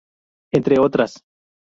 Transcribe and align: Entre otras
Entre 0.51 0.79
otras 0.79 1.23